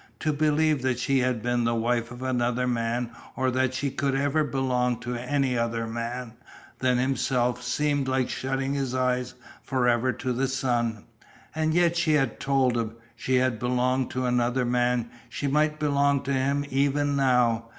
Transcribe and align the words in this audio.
To 0.21 0.33
believe 0.33 0.81
that 0.81 0.97
she 0.97 1.19
had 1.19 1.43
been 1.43 1.63
the 1.63 1.75
wife 1.75 2.09
of 2.09 2.23
another 2.23 2.65
man 2.65 3.11
or 3.35 3.51
that 3.51 3.75
she 3.75 3.91
could 3.91 4.15
ever 4.15 4.43
belong 4.43 4.99
to 5.01 5.13
any 5.15 5.55
other 5.55 5.85
man 5.85 6.33
than 6.79 6.97
himself 6.97 7.61
seemed 7.61 8.07
like 8.07 8.27
shutting 8.27 8.73
his 8.73 8.95
eyes 8.95 9.35
forever 9.61 10.11
to 10.11 10.33
the 10.33 10.47
sun. 10.47 11.03
And 11.53 11.75
yet 11.75 11.95
she 11.97 12.13
had 12.13 12.39
told 12.39 12.77
him. 12.77 12.95
She 13.15 13.35
had 13.35 13.59
belonged 13.59 14.09
to 14.09 14.25
another 14.25 14.65
man; 14.65 15.07
she 15.29 15.45
might 15.45 15.77
belong 15.77 16.23
to 16.23 16.33
him 16.33 16.65
even 16.71 17.15
now. 17.15 17.65